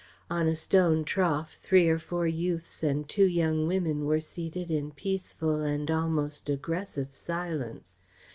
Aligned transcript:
On 0.31 0.47
a 0.47 0.55
stone 0.55 1.03
trough 1.05 1.59
three 1.61 1.87
or 1.87 1.99
four 1.99 2.25
youths 2.25 2.81
and 2.81 3.07
two 3.07 3.25
young 3.27 3.67
women 3.67 4.05
were 4.05 4.19
seated 4.19 4.71
in 4.71 4.89
peaceful 4.89 5.59
and 5.61 5.91
almost 5.91 6.49
aggressive 6.49 7.13
silence. 7.13 7.95